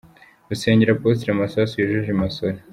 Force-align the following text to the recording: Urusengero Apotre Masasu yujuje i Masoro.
Urusengero 0.47 0.91
Apotre 0.95 1.29
Masasu 1.39 1.73
yujuje 1.79 2.11
i 2.15 2.19
Masoro. 2.21 2.57